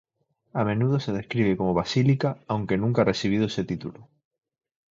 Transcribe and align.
A 0.53 0.63
menudo 0.63 0.99
se 0.99 1.11
describe 1.13 1.55
como 1.55 1.75
basílica 1.75 2.39
aunque 2.47 2.75
nunca 2.75 3.03
ha 3.03 3.05
recibido 3.05 3.45
ese 3.45 3.63
título. 3.63 4.07